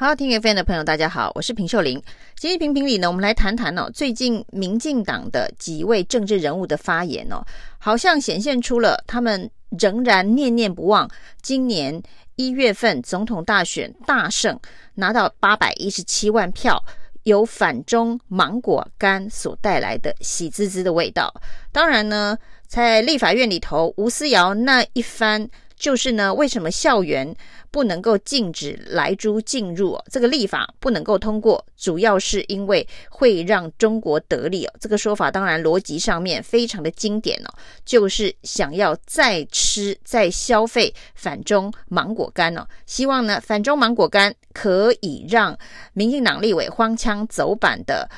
[0.00, 2.00] 好，听 FM 的朋友，大家好，我是平秀玲。
[2.36, 7.44] 今天评评理呢，我们来谈谈哦，最近民进党的几位政治人物的发言哦，
[7.78, 11.10] 好像显现出了他们仍然念念不忘
[11.42, 12.00] 今年
[12.36, 14.56] 一月份总统大选大胜，
[14.94, 16.80] 拿到八百一十七万票，
[17.24, 21.28] 由反中芒果干所带来的喜滋滋的味道。
[21.72, 22.38] 当然呢，
[22.68, 25.50] 在立法院里头，吴思瑶那一番。
[25.78, 27.34] 就是呢，为什么校园
[27.70, 29.98] 不能够禁止来猪进入？
[30.10, 34.72] 这个立法不能够通过，主要是因为会让中国得利哦。
[34.80, 37.54] 这个说法当然逻辑上面非常的经典哦，
[37.84, 45.56] 就是想要再吃再消费反中芒果干哦，希望呢反中芒果干可以让
[45.92, 48.08] 民进党立委荒腔走板的。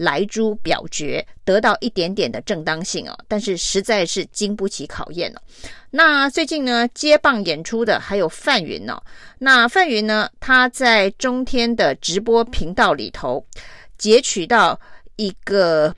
[0.00, 5.42] 来猪表决得到一点点的正当性哦，但是实在是经不起考验了。
[5.90, 8.98] 那最近呢，接棒演出的还有范云哦。
[9.38, 13.44] 那范云呢，他在中天的直播频道里头
[13.98, 14.80] 截取到
[15.16, 15.94] 一个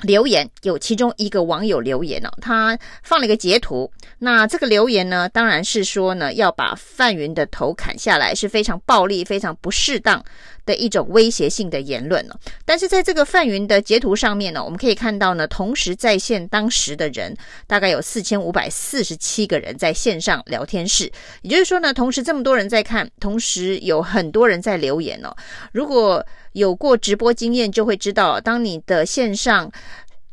[0.00, 3.88] 留言，有其中一个网友留言哦，他放了一个截图。
[4.18, 10.24] 那这个留言呢，当然是说呢，要把范云的头砍下来，是非常暴力、非常不适当
[10.70, 12.36] 的一种威胁性的言论哦。
[12.64, 21.10] 但是在这个范云的截图上面呢，我们可以看到呢，同时在线当时的人大概有四千五百四十七个人在线上聊天室，
[21.42, 25.34] 也就是说呢，同时这么多人在看，同时有很多人在留言哦。
[25.72, 29.70] 如果有过直播经验，就会知道，当你的线上。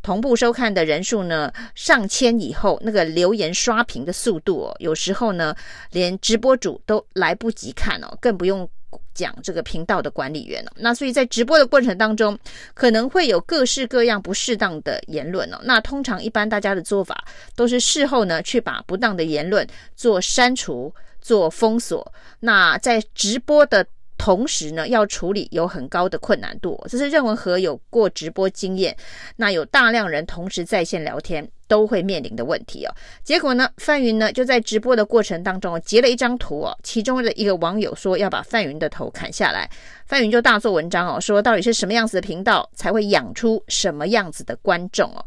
[0.04, 5.54] 同步收看的人数呢，上千以后，那个留言刷屏的速度哦，有时候呢，
[5.92, 8.70] 连直播主都来不及看哦，更不用
[9.14, 10.72] 讲这个频道的管理员哦。
[10.76, 12.38] 那所以在直播的过程当中，
[12.74, 15.60] 可能会有各式各样不适当的言论哦。
[15.64, 22.14] 那通常一般大家的做法都是事后呢，去把不当的言论做删除、做封锁。
[22.40, 23.86] 那在直播的。
[24.18, 28.96] 同时呢，要处理有很高的困难度，这是任何有过直播经验，
[29.36, 32.94] 那有大量人同时在线聊天都会面临的问题哦。
[33.24, 39.70] 结果呢，范云呢就在直播的过程当中截了一张图哦，其中的一个网友说要把范云的头砍下来，
[40.06, 45.24] 范云就大做文章哦，说到底是什么样子的频道才会养出什么样子的观众哦。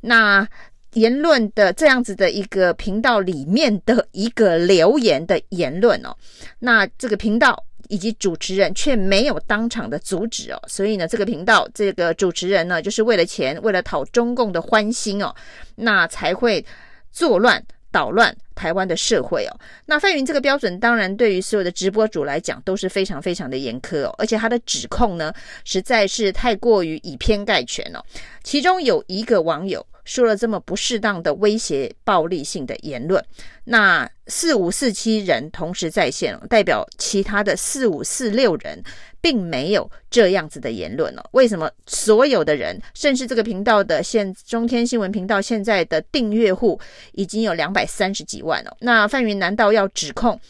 [0.00, 0.46] 那
[0.94, 6.14] 言论的这样子的一个频道里面的一个留言的言论哦，
[6.58, 7.64] 那这个频道。
[7.92, 15.34] 以及主持人却没有当场的阻止哦，所以呢，这个频道这个主持人呢，就是为了钱，为了讨中共的欢心哦，
[15.74, 16.64] 那才会
[17.10, 19.52] 作乱捣乱台湾的社会哦。
[19.84, 25.30] 那范云这个标准，当然对于所有的直播主来讲都是非常非常的严苛哦，而且他的指控呢，
[25.62, 28.02] 实在是太过于以偏概全了。
[28.42, 29.86] 其中有一个网友。
[30.04, 33.24] 说了这么不适当的威胁、暴力性的言论，
[33.64, 38.82] 那四五四七人同时在线，代表其他的四五四六人
[39.20, 41.24] 并没有这样子的言论了。
[41.32, 46.80] 为什么所有的人，甚至这个频道的现中天新闻频道现在的订阅户
[47.12, 48.76] 已经有两百三十几万了？
[48.80, 50.40] 那范云难道要指控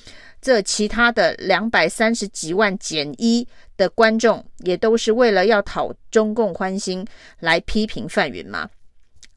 [0.40, 3.46] 这其他的两百三十几万减一
[3.76, 7.06] 的观众，也都是为了要讨中共欢心
[7.40, 8.68] 来批评范云吗？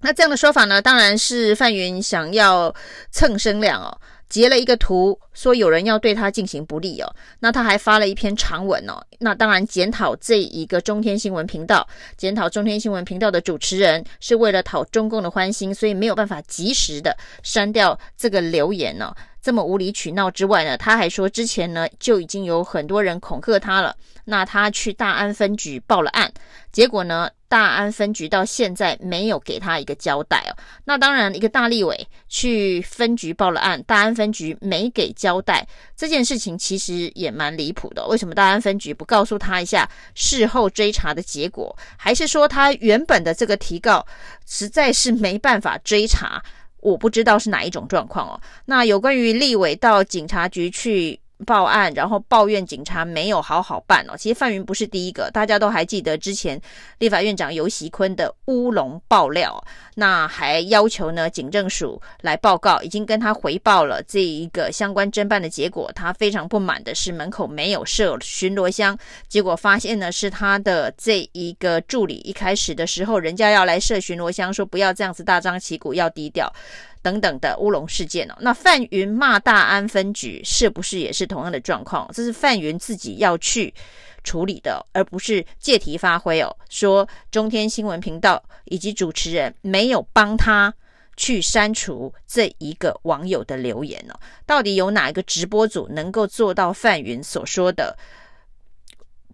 [0.01, 2.73] 那这样的说法呢，当然是范云想要
[3.11, 3.97] 蹭声量哦，
[4.29, 19.12] 截了一个图说有人要对他进行不利哦，那他还发了一篇长文哦，那当然检讨这一个中天新闻频道，检讨中天新闻频道的主持人是为了讨中共的欢心，所以没有办法及时的删掉这个留言哦。
[19.41, 23.95] 这么无理取闹之外呢，他还说之前呢就已经有很多人恐吓他了，
[24.25, 26.31] 那他去大安分局报了案，
[26.72, 30.52] 结果呢，大安分局到现在没有给他一个交代哦。
[30.84, 38.06] 那当然，一个大立委去分局报了案，大安分局没给交代，这件事情其实也蛮离谱的。
[38.08, 41.74] 为什么大安分局不告诉他一下事后追查的结果？
[41.96, 44.06] 还是说他原本的这个提告
[44.46, 46.44] 实在是没办法追查？
[46.82, 48.42] 我不知道是哪一种状况哦。
[48.66, 51.18] 那有关于立委到警察局去。
[51.46, 54.15] 报案，然后抱怨警察没有好好办哦。
[54.18, 56.60] 其实范云不是第一个，大家都还记得之前
[57.00, 59.62] 立法院长游锡堃的乌龙爆料，
[59.95, 65.92] 那还要求呢警政署来报告，已经跟他回报了这一个相关侦办的结果。
[65.94, 76.51] 他非常不满的是门口没有设巡逻箱，结果发现呢是他的这一个助理一开始的时候，人家要来设巡逻箱，说不要这样子大张旗鼓，要低调。
[77.06, 82.10] 等等的乌龙事件哦，那范云骂大安分局是不是也是同样的状况？
[82.12, 83.72] 这是范云自己要去
[84.24, 86.57] 处理的，而不是借题发挥哦。
[86.68, 90.74] 说中天新闻频道以及主持人没有帮他
[91.16, 94.19] 去删除这一个网友的留言哦。
[94.48, 97.96] 到底有哪一个直播组能够做到范云所说的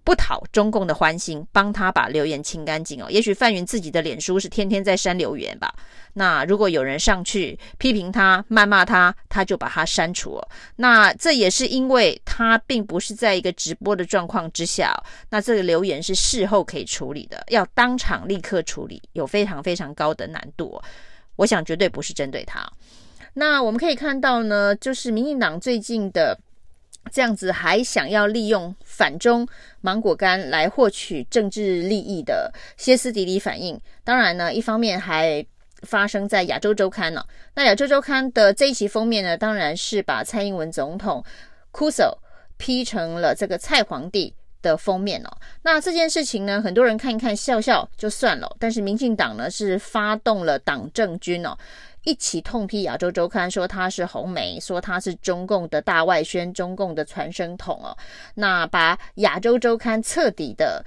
[0.04, 3.08] 不讨中共的欢心，帮他把留言清干净哦。
[3.10, 5.74] 也许范云自己的脸书是天天在删留言吧。
[6.14, 10.42] 那如果有人上去批评他、谩骂他，他就把他删除。
[10.76, 14.92] 那这也是因为他并不是在一个直播的状况之下，
[15.30, 20.82] 那这个留言是事后可以处理的，要当场立刻处理，有非常非常高的难度。
[21.36, 22.68] 我想绝对不是针对他。
[23.34, 26.38] 那我们可以看到呢，就是民进党最近的。
[27.12, 29.48] 这样子还想要利用反中
[29.82, 35.46] 芒果干来获取政治利益的歇斯底里反应，当然呢，一方面还
[35.82, 37.26] 发生在亚洲周刊了、哦。
[37.56, 41.24] 那亚洲周刊的这一期封面呢，当然是把蔡英文总统
[41.72, 42.18] 酷手
[42.58, 45.30] P 成了这个蔡皇帝的封面哦。
[45.64, 51.58] 那这件事情呢，很多人看一看笑笑就算了，但是民进党呢是发动了党政军哦。
[52.04, 57.96] 一起痛批《亚洲周刊》，说他是红媒，说他是中共的大外宣、中共的传声筒哦。
[58.36, 60.84] 那把《亚洲周刊》彻底的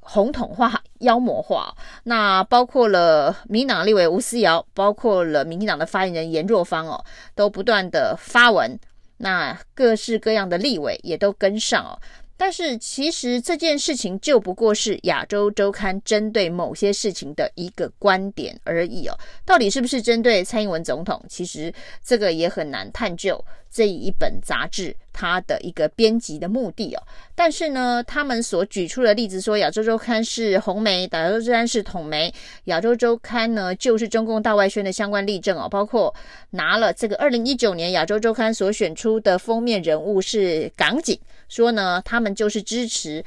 [0.00, 1.74] 红统化、妖魔化。
[2.04, 8.78] 那包括了民进党立委吴思瑶，包括了民进党的发言人颜若芳哦，都不断的发文。
[9.18, 11.98] 那各式各样的立委也都跟上哦。
[12.36, 21.24] 但是其实这件事情就不过是亚洲周刊针对某些事情的一个观点而已哦，到底是不是针对蔡英文总统？
[21.28, 21.72] 其实
[22.04, 23.44] 这个也很难探究。
[23.70, 27.02] 这一本杂志它的一个编辑的目的哦，
[27.36, 32.34] 但是呢，他们所举出的例子说，亚洲周刊是红媒，亚洲周刊是统媒，
[32.64, 36.12] 亚洲周刊呢就是中共大外宣的相关例证哦，包括
[36.50, 41.16] 拿了这个二零一九年亚洲周刊所选出的封面人物是港警，
[41.48, 43.24] 说呢他们就是支持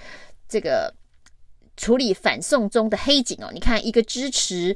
[0.49, 0.93] 这个
[1.77, 4.75] 处理反送中的黑警哦，你看一个支持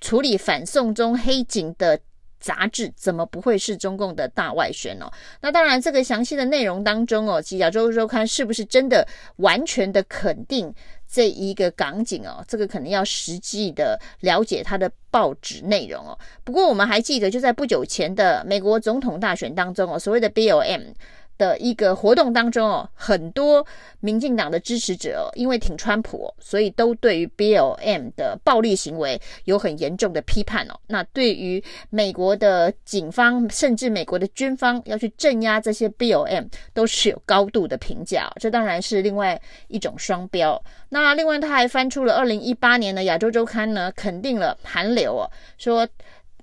[0.00, 2.00] 处理反送中黑警的。
[2.40, 5.08] 杂志怎么不会是中共的大外宣哦？
[5.42, 9.06] 那当然，这个详细的内容当中哦，其亚洲周刊是不是真的
[9.36, 10.74] 完全的肯定
[11.06, 12.42] 这一个港警哦？
[12.48, 16.18] 这个可能要实际的了解它的报纸内容哦。
[16.42, 20.94] 不过我们还记得，就在不久前的美国总统大选当中哦，所谓的 BOM。
[21.40, 23.66] 的一个活动当中哦，很多
[24.00, 30.78] 民进党的支持者哦，因为挺川普，所以都对于 BLM 的暴力行为有很严重的批判哦。
[30.88, 38.30] 那对于美国的警方，甚至美国的军方要去镇压这些 BLM，都是有高度的评价。
[38.38, 40.62] 这当然是另外一种双标。
[40.90, 45.88] 那另外他还翻出了二零一八年的《亚洲周刊》呢，肯定了韩流哦，说。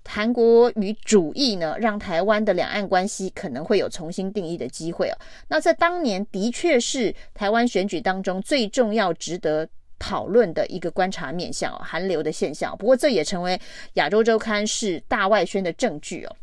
[0.08, 5.18] 韩国瑜主义呢，让台湾的两岸关系可能会有重新定义的机会哦。
[5.50, 9.68] 那在当年的确是台湾选举当中最重要、值得
[10.00, 12.76] 讨论的一个观察面向哦，韩流的现象。
[12.78, 13.60] 不过这也成为
[13.94, 16.36] 亚洲周刊是大外宣的证据哦。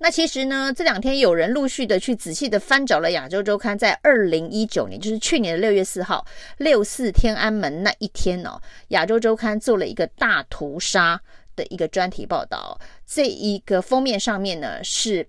[0.00, 6.24] 那其实呢，这两天有人陆续的去仔细的翻找了亚洲周刊在二零一九年，就是去年的六月四号
[6.58, 11.20] 六四天安门那一天哦，亚洲周刊做了一个大屠杀。
[11.58, 15.26] 的一个专题报道，这一个封面上面呢是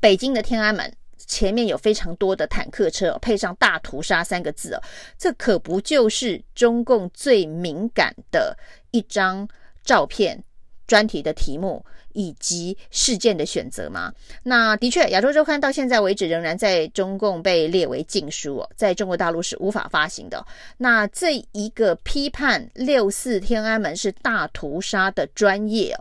[0.00, 4.82] 北京的天安门，前面有非常多的坦克车，配上“大屠杀”三个字哦，
[5.18, 8.56] 这可不就是中共最敏感的
[8.90, 9.46] 一张
[9.84, 10.42] 照片，
[10.86, 11.84] 专题的题目。
[12.14, 14.12] 以及事件的选择吗？
[14.42, 20.44] 那的确，《亚洲周刊》到现在为止仍然在中共被列为禁书哦，在中国大陆是无法发行的。
[20.78, 25.96] 那这一个批判六四天安门是大屠杀的专业，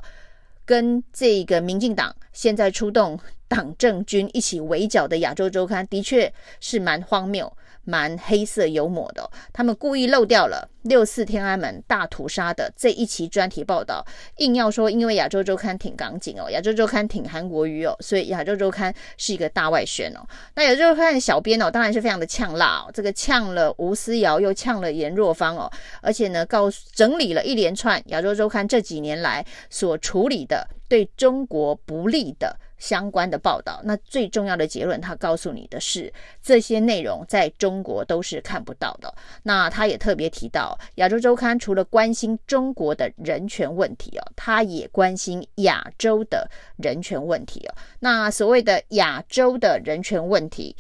[0.65, 7.51] 跟这个民进党现在出动党政军一起围剿的《亚洲周刊》的确是蛮荒谬。
[7.83, 14.05] 蛮黑色幽默的，他们故意漏掉了六四天安门大屠杀的这一期专题报道，
[14.37, 20.19] 硬要说因为亚洲周刊挺港警哦，亚洲周刊挺韩国瑜哦，所以亚洲周刊是一个大外宣哦。
[20.55, 25.71] 那亚洲周刊的小编哦，当然是非常的呛辣哦，这个呛了吴思瑶，又呛了颜若芳哦，
[26.01, 32.57] 而且呢，告整理了一连串亚洲周刊这几年来所处理的对中国不利的。
[32.81, 36.11] 相关的报道，那最重要的结论，他告诉你的是，
[36.41, 39.13] 这些内容在中国都是看不到的。
[39.43, 47.75] 那他也特别提到，亚洲周刊除了关心中国的人权问题哦，他也关心亚洲的人权问题哦。
[47.99, 50.75] 那所谓的亚洲的人权问题，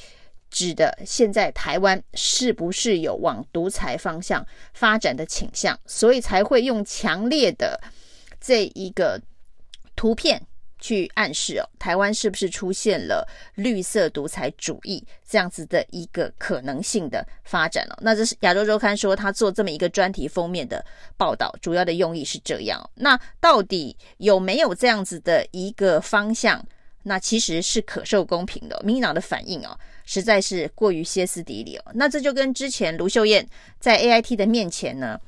[0.49, 4.43] 指的现在台湾是不是有往独裁方向
[4.73, 7.79] 发展的倾向，所以才会用强烈的
[8.39, 9.21] 这一个
[9.95, 10.41] 图片。
[10.81, 17.97] 去暗示哦，台湾是不是出现了绿色独裁主义这样子的一个可能性的发展哦？
[18.01, 20.83] 那这是亚洲周刊说他做这么一个专题封面的
[21.15, 22.89] 报道，主要的用意是这样。
[22.95, 26.61] 那到底有没有这样子的一个方向
[27.03, 28.79] 那其实是可受公平的。
[28.83, 31.83] 民进党的反应哦，实在是过于歇斯底里哦。
[31.93, 33.47] 那这就跟之前卢秀燕
[33.79, 35.19] 在 AIT 的面前呢，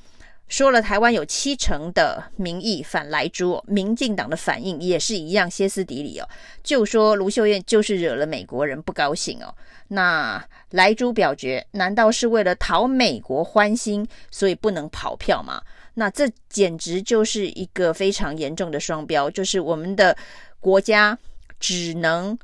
[0.49, 6.29] 说了台湾有七成的民意反莱猪，民进党的反应也是一样歇斯底里哦，
[6.61, 9.55] 就说卢秀燕就是惹了美国人不高兴哦。
[9.87, 15.59] 那莱猪表决难道是为了讨美国欢心，所以不能跑票吗？
[15.95, 20.15] 那这简直就是一个非常严重的双标，就是我们的
[20.59, 21.17] 国家
[21.59, 22.37] 只能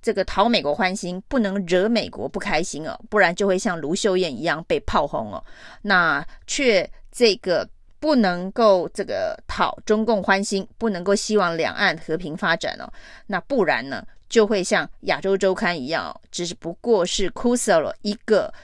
[0.00, 5.42] 这个讨美国欢心，不能惹美国不开心哦，不然就会像卢秀燕一样被炮轰哦。
[5.82, 6.88] 那却。
[7.18, 12.88] 这个不能够这个讨中共欢心，不能够希望两岸和平发展哦，
[13.26, 18.54] 那不然呢，就会像亚洲周刊一样，只是不过是哭死了一个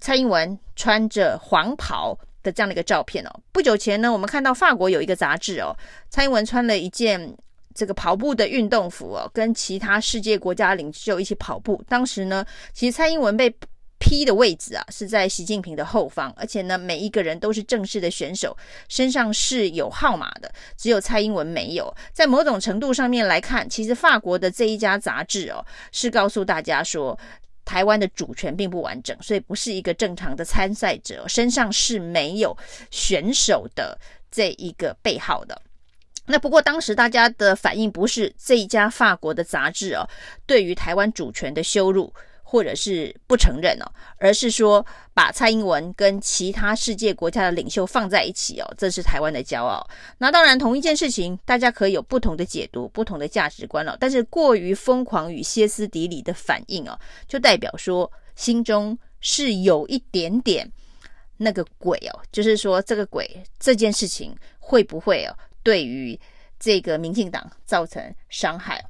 [0.00, 3.40] 蔡英文穿着黄袍的这样的一个照片哦。
[3.52, 5.76] 不久前呢，我们看到法国有一个杂志哦，
[6.08, 7.36] 蔡英文穿了一件
[7.74, 11.84] 这个跑步的运动服哦，跟其他世界国家领袖一起跑步。
[11.86, 13.54] 当时呢，其实蔡英文被。
[14.06, 18.54] P 的位置啊，是在习近平的后方，而且呢，每一个人都是正式的选手，
[18.86, 21.90] 身上是有号码的，只有蔡英文没有。
[22.12, 27.18] 在某种程度上面来看，其实法国的这一家杂志哦，是告诉大家说，
[27.64, 32.54] 台湾的主权并不完整，所以不是一个正常的参赛者，身上是没有
[32.90, 33.98] 选手的
[34.30, 35.58] 这一个背号的。
[36.26, 40.06] 那不过当时大家的反应不是这一家法国的杂志哦，
[40.44, 42.12] 对于台湾主权的羞辱。
[42.46, 49.84] 或者是不承认哦，而是说把蔡英文跟其他世界国家的领袖放在一起哦，这是台湾的骄傲。
[50.18, 53.96] 那当然，同一件事情，大家可以有不同的解读、不同的价值观了。
[53.98, 56.96] 但是过于疯狂与歇斯底里的反应哦，
[57.26, 60.70] 就代表说心中是有一点点
[61.38, 66.18] 那个鬼哦，就是说这个鬼这件事情会不会哦，对于
[66.60, 68.84] 这个民进党造成伤害？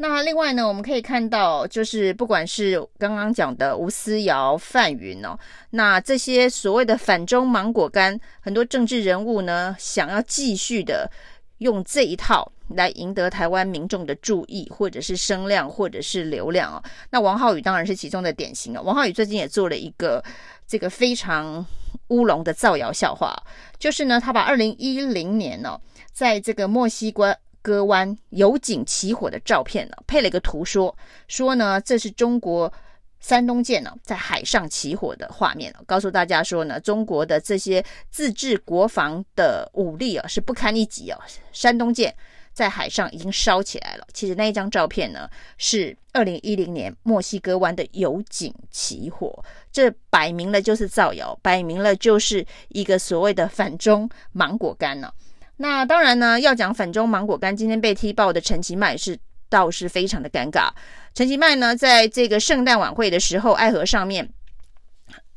[0.00, 5.36] 那另外呢，我们可以看到，就是不管是刚刚讲的吴思瑶、范云哦，
[5.70, 11.10] 那这些所谓的反中芒果干，很多政治人物呢，想要继续的
[11.58, 16.80] 用这一套来赢得台湾民众的注意，或者是声量，或者是流量哦。
[17.10, 18.82] 那王浩宇当然是其中的典型哦。
[18.84, 20.22] 王浩宇最近也做了一个
[20.64, 21.66] 这个非常
[22.10, 23.36] 乌龙的造谣笑话，
[23.80, 25.76] 就是呢，他把二零一零年、哦，
[26.12, 27.36] 在这个墨西哥。
[27.62, 30.96] 割湾油井起火的照片呢，配了一个图说
[31.26, 32.72] 说呢，这是中国
[33.20, 41.18] 山东舰呢在海上起火的画面，告诉大家说呢，中国的这些自制国防的武力啊是不堪一击啊，
[41.52, 42.14] 山东舰
[42.52, 44.06] 在海上已经烧起来了。
[44.12, 55.12] 其实那一张照片呢是二零一零年墨西哥湾的油井起火，这摆明了就是造谣，摆明了就是一个所谓的反中芒果干呢。
[55.60, 60.68] 那当然呢，要讲反中芒果干，今天被踢爆的陈其迈是倒是非常的尴尬。
[61.14, 64.28] 陈其迈呢，在这个圣诞晚会的时候，爱河上面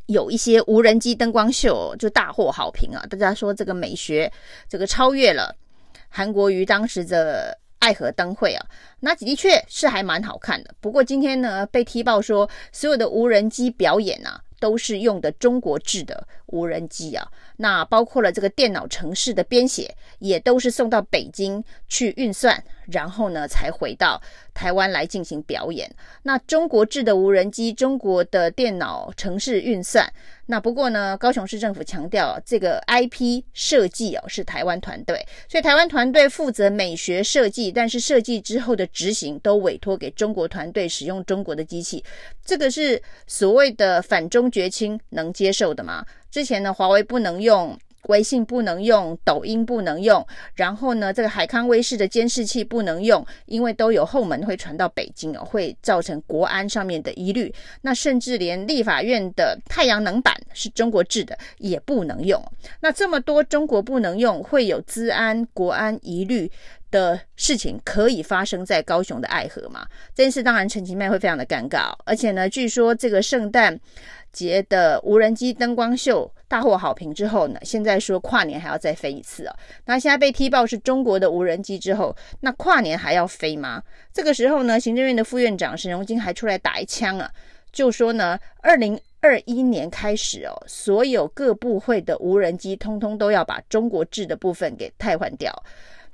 [0.05, 3.03] 有一些无人机灯光秀，就大获好评啊！
[3.09, 4.31] 大家说这个美学，
[4.69, 5.55] 这个超越了
[6.07, 8.63] 韩国瑜当时的爱河灯会啊，
[8.99, 10.71] 那的确是还蛮好看的。
[10.79, 14.39] 不过今天呢，被踢爆说所有的无人机表演啊。
[14.61, 17.27] 都是用的中国制的无人机啊，
[17.57, 24.21] 那包括了这个电脑程式的编写，也都是送到北京去运算，然后呢才回到
[24.53, 25.91] 台湾来进行表演。
[26.21, 30.13] 那中国制的无人机，中国的电脑程式运算。
[30.51, 42.03] 那不过呢，高雄市政府强调这个 IP 设计哦是台湾团队，所以台湾团队负责美学设计，但是设计之后的执行都委托给中国团队使用中国的机器，
[42.43, 46.05] 这个是所谓的反中绝亲能接受的吗？
[46.29, 47.79] 之前呢，华为不能用。
[48.07, 57.53] 微信不能用，抖音不能用，然后呢，这个海康威视的监视器不能用，因为都有后门会传到北京哦，会造成国安上面的疑虑。
[57.81, 62.43] 那甚至连立法院的太阳能板是中国制的也不能用。
[62.79, 66.51] 那这么多中国不能用，会有资安、国安疑虑
[66.89, 69.85] 的事情，可以发生在高雄的爱河吗？
[70.13, 73.79] 这件事当然陈其迈会非常的尴尬，而且呢，据说这个圣诞
[74.33, 79.55] 节的无人机灯光秀大获好评之后呢，现在说跨年还要再飞一次啊。
[79.85, 83.81] 那现在被踢爆是中国的无人机之后，那跨年还要飞吗？
[84.11, 87.31] 这个时候呢，行政院的副院长沈荣金还出来打一枪啊，
[87.71, 95.53] 就说呢，二零二一年开始哦，所有各部会的无人机通通都要把中国制的部分给替换掉。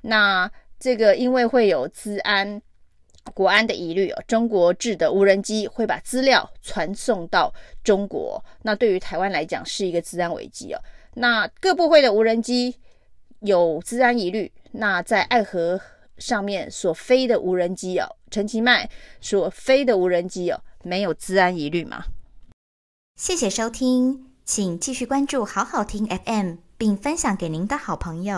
[0.02, 0.48] 那
[0.80, 2.62] 这个因为会有资安。
[3.34, 7.54] 国安的疑虑哦，中国制的无人机会把资料传送到
[7.84, 10.80] 中国，那对于台湾来讲是一个资安危机哦。
[11.16, 12.76] 那各部会的无人机
[13.40, 15.80] 有资安疑虑，那在爱河
[16.18, 18.90] 上面所飞的无人机哦，陈其迈
[19.22, 22.06] 所飞的无人机哦，没有资安疑虑吗？
[23.16, 28.36] 谢谢收听，请继续关注好好听 FM，并分享给您的好朋友。